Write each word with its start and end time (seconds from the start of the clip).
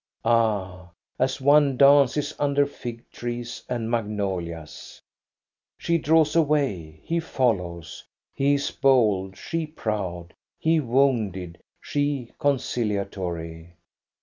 Ah, 0.25 0.89
as 1.19 1.39
one 1.39 1.77
dances 1.77 2.33
under 2.39 2.65
fig 2.65 3.07
trees 3.11 3.61
and 3.69 3.87
magnolias! 3.91 4.99
She 5.77 5.99
draws 5.99 6.35
away, 6.35 7.01
he 7.03 7.19
follows; 7.19 8.03
he 8.33 8.55
is 8.55 8.71
bold, 8.71 9.37
she 9.37 9.67
proud; 9.67 10.33
he 10.57 10.79
wounded, 10.79 11.59
she 11.79 12.31
conciliatory. 12.39 13.75